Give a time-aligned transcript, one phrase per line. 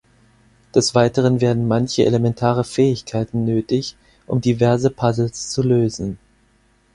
[0.73, 6.17] Des Weiteren werden manche elementare Fähigkeiten nötig um diverse Puzzles zu lösen.